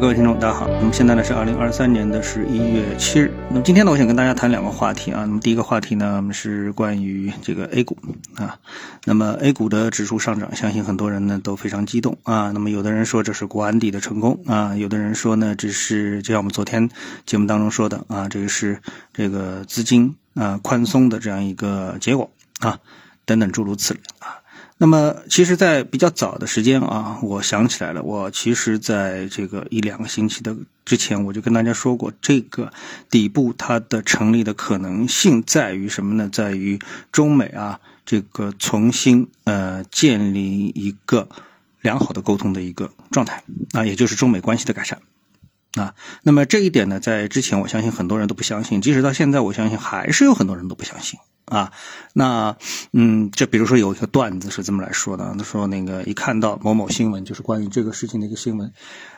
[0.00, 0.66] 各位听众，大家好。
[0.66, 3.30] 那么现在呢是二零二三年的十一月七日。
[3.50, 5.26] 那么今天呢，我想跟大家谈两个话题啊。
[5.26, 7.98] 那么第一个话题呢是关于这个 A 股
[8.34, 8.58] 啊。
[9.04, 12.50] 那么 A 股的指数上涨，相信很多人呢都非常激动啊。
[12.50, 16.88] 那么有的人说这是国安底的成功啊，有的人说呢这是就像我们昨天
[17.26, 18.80] 节目当中说的啊，这个是
[19.12, 22.30] 这个资金啊宽松的这样一个结果
[22.60, 22.78] 啊，
[23.26, 24.40] 等等诸如此类啊。
[24.82, 30.56] 那么，其实，在比较早的时间啊，我想起来了，我其实在这个一两个星期的
[30.86, 32.72] 之前，我就跟大家说过，这个
[33.10, 36.30] 底部它的成立的可能性在于什么呢？
[36.32, 36.78] 在于
[37.12, 41.28] 中美啊，这个重新呃建立一个
[41.82, 44.98] 良好的沟通的一个状态啊，也就是中美关系的改善
[45.74, 45.94] 啊。
[46.22, 51.18] 那么这一点呢，在之前我相信很多人都不相信，即使到现在，我相信还是有很多人都不相信。
[51.46, 51.72] 啊，
[52.12, 52.56] 那
[52.92, 58.72] 嗯，这比如说有一个段子是这么来说的，他说那个一看到某某新闻，就是关于这个事情的一个新闻，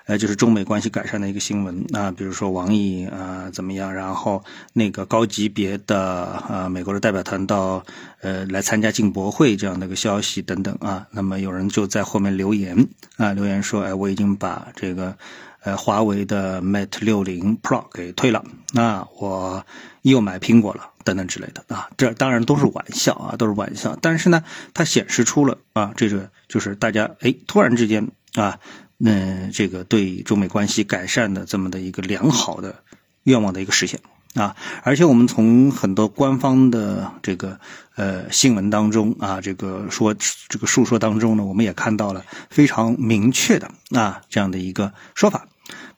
[0.07, 4.43] 呃，就是中美关系改善的一个新闻啊，比如说王毅啊怎么样，然后
[4.73, 7.85] 那个高级别的啊美国的代表团到
[8.23, 15.15] 呃来参加进博会这样的一个消息等等啊，那么有人就在后面留言啊，留言说，哎，我已经把这个
[15.63, 19.65] 呃华为的 Mate 六零 Pro 给退了，那我
[20.03, 20.89] 又买苹果了。
[21.05, 23.99] 等等之类的啊，这当然都是玩笑啊，都是玩笑。
[24.01, 28.61] 但是呢，它显示出了啊，这个就是大家哎，突然之间啊，
[28.99, 32.77] 那这个对中美关系改善的这么的一个良好的
[33.25, 33.99] 愿望的一个实现
[34.35, 34.55] 啊。
[34.85, 37.59] 而且我们从很多官方的这个
[37.97, 40.15] 呃新闻当中啊，这个说
[40.49, 45.49] 这个述说当中呢，我们也看到了非常明确的啊这样的一个说法。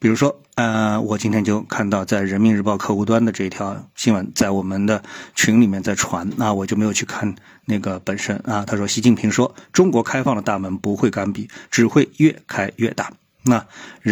[0.05, 5.03] 比如说，呃，我今天就看到在人民日报客户端的这条新闻，在我们的
[5.35, 8.67] 群里面在传，那我就没有去看那个本身啊。
[8.67, 13.11] 他说，习近平说，中国开放的大门不会关闭，只会越开越大。
[13.47, 13.67] 那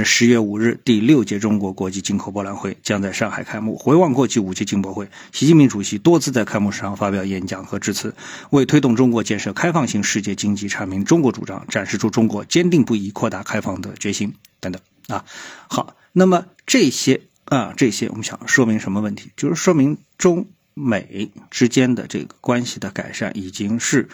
[0.04, 3.78] 十月五日，第六届中国国际进口博览会将在上海开幕。
[3.78, 8.14] 回望过去五届进博会，习近平主席多次在开幕式上发表演讲和致辞，
[8.50, 14.82] 为推动中国建设开放型世界经济阐明中国主张，展示出中国坚定不移扩大开放的决心等等。
[15.08, 15.24] 啊，
[15.66, 19.30] 好，那么这些啊，这些我们想说明什么问题？
[19.34, 24.10] 就是说明中美之间的这个关系的改善已经是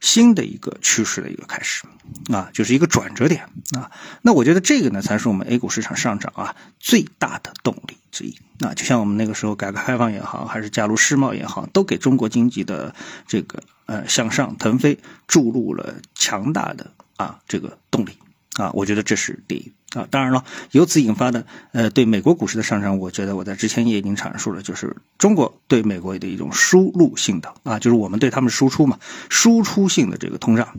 [0.00, 1.84] 新的一个趋势的一个开始
[2.32, 3.90] 啊，就是一个转折点啊。
[4.22, 8.74] 那我觉得这个呢，才是我们 A 股市场上涨啊最大的动力之一啊。
[8.74, 12.94] 就像我们那个时候改革开放也好，还是加入世贸也好，都给中国经济的
[13.26, 18.16] 这个呃向上腾飞注入了强大的啊这个动力。
[18.56, 20.06] 啊，我觉得这是第一啊。
[20.10, 30.76] 当然了，由此引发的呃，对美国股市的上涨，我觉得我在之前也已经阐述了，就是中国对美国的一种输入性的啊，就是我们对他们输出嘛，输出性的这个通胀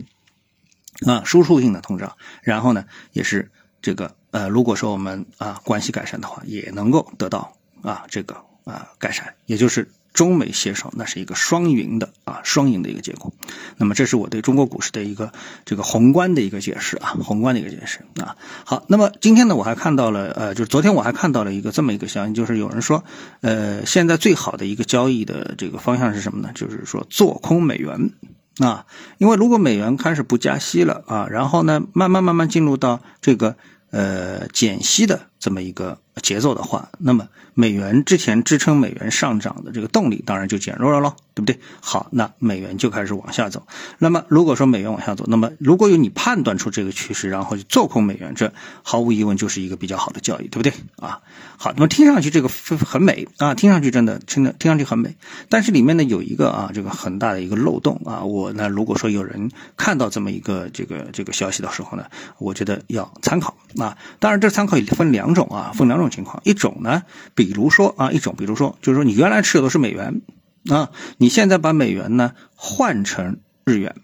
[1.06, 2.16] 啊，输出性的通胀。
[2.42, 3.50] 然后呢，也是
[3.80, 9.90] 这个呃，如果说我们啊关系改善的话，也能够得到啊这个啊改善，也就是。
[10.12, 13.32] 中美携手，那是一个双赢的啊，双赢的一个结果。
[13.76, 15.32] 那么，这是我对中国股市的一个
[15.64, 18.36] 这个宏观的一个解释啊，宏观的一个解释啊。
[18.64, 23.04] 好，那么今天呢，我还看到了呃，就是昨天我还看到了一个这么一个消息，就是有人说，
[23.40, 26.50] 呃，现在最好的一个交易的这个方向是什么呢？
[26.54, 28.10] 就是说做空美元
[28.58, 28.84] 啊，
[29.18, 33.56] 因为如果美元开始不加息了啊，然后呢，慢慢慢慢进入到这个
[33.90, 35.98] 呃减息的这么一个。
[36.22, 41.58] 节奏的话，那么美元之前支撑美元上涨的这个动力当然就减弱了喽，对不对？
[41.80, 43.66] 好，那美元就开始往下走。
[43.96, 48.52] 那么如果说美元往下走，那么如果有你判断出这个趋势，然后去做空美元，这
[48.82, 50.74] 毫无疑问就是一个比较好的交易，对不对？
[50.96, 51.22] 啊，
[51.56, 55.16] 好，那么听上去这个很美啊，听上去真的听的听上去很美，
[55.48, 62.04] 但是里面呢有一个啊这个很大的一个漏洞啊，我呢如果说有人看到这么一个这个这个消息的时候呢，
[62.36, 63.96] 我觉得要参考啊。
[64.20, 66.08] 当然这参考也分两种啊，分两种。
[66.12, 67.04] 情况，一种呢，
[67.34, 70.20] 比如说啊，一种比如说，就是说你原来持有的是美元
[70.68, 73.94] 啊，你现在把美元呢换成日元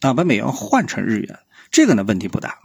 [0.00, 1.38] 啊，把美元换成日元，
[1.70, 2.58] 这个呢问题不大。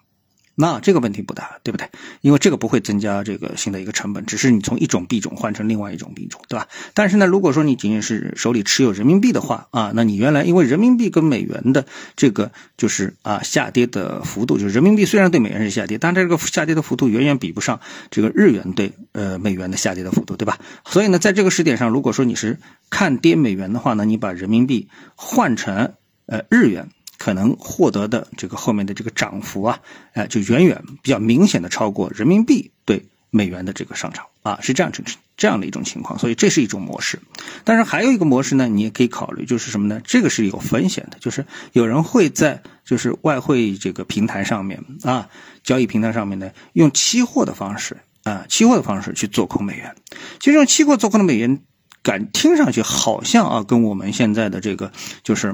[0.59, 1.87] 那这个问题不大，对不对？
[2.21, 6.67] 因为这个不会增加这个新的一个成本，只是你从一种币种换成另外一种币种，对吧？
[6.95, 11.85] 但是呢，如果说你仅仅是手里持有人民币的话啊，那你原来因为人民币跟美元的
[12.15, 17.79] 这个就是啊下跌的幅度，就是人民币虽然对美元是下跌，但这个下跌的幅度远远比不上
[18.09, 20.57] 这个日元对呃美元的下跌的幅度，对吧？
[20.85, 22.57] 所以呢，在这个时点上，如果说你是
[22.89, 25.93] 看跌美元的话呢，你把人民币换成
[26.25, 26.89] 呃日元。
[27.27, 29.81] 可能获得的这个后面的这个涨幅啊，
[30.13, 34.23] 哎，就远远比较明显的超过人民币对美元的这个上涨。
[34.43, 35.03] 啊，是这样这
[35.35, 37.19] 这样的一种情况，所以这是一种模式。
[37.65, 39.99] 但是还有一个模式呢，你也可以考虑，就是什么呢？
[40.05, 45.27] 这个是有风险的，就是有人会在就是外汇这个平台上面啊，
[45.65, 49.93] 交易平台上面呢，用期货的方式啊，期货的方式去做空美元。
[50.39, 51.59] 其实用期货做空的美元，
[52.01, 55.53] 感听上去好像啊，跟我们现在的这个就是。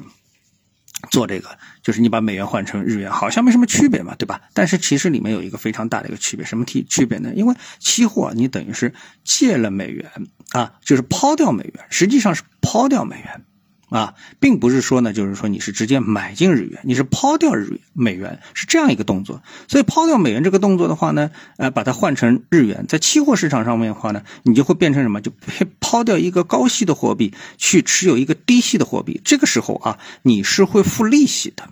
[1.10, 1.50] 做这个
[1.82, 4.42] 就是你把美元换成日元，好像没什么区别嘛，对吧？
[4.54, 7.32] 但是其实里面有一个非常大的一个区别，什么区区别呢？
[7.36, 10.10] 因为期货你等于是借了美元
[10.52, 13.46] 啊，就是抛掉美元，实际上是抛掉美元。
[13.94, 19.44] 啊，并不是说呢，就是说你是直接买进日元，你是抛掉日元美元，是这样一个动作。
[19.68, 25.22] 所以抛掉美元这个动作的话呢，呃，把它换成日元，在期货市场上面的话呢，你就会变成什么？
[25.22, 25.32] 就
[25.80, 29.22] 抛掉一个高息的货币，去持有一个低息的货币。
[29.24, 31.70] 这个时候啊，你是会付利息的，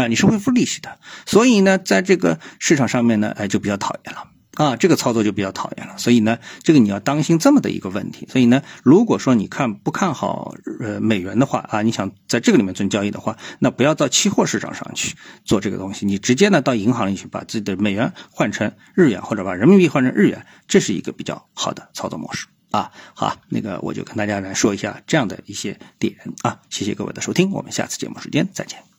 [0.00, 0.98] 啊，你是会付利息的。
[1.26, 4.31] 所以呢，在这个市场上面呢，哎，就比较讨厌了。
[4.62, 8.28] 啊，这个操作就比较讨厌了，所以呢，这个你要当心这么的一个问题。
[8.30, 22.92] 所以呢，如果说你看不看好呃美元的话啊，你想在这个里面做交易的话，那不要到期货市场上去做这个东西，你直接呢到银行里去把自己的美元换成日元，或者把人民币换成日元，这是一个比较好的操作模式啊。
[23.14, 26.60] 好，那个我就跟大家来说一下这样的一些点啊。
[26.70, 28.91] 谢谢各位的收听，我们下次节目时间再见。